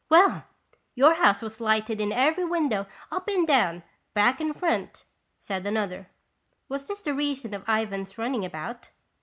[0.09, 0.45] "Well,
[0.95, 3.83] your house was lighted in every window, up and down,
[4.15, 5.05] back and front,"
[5.39, 6.09] said another.
[6.67, 8.89] Was this the reason of Ivan's running about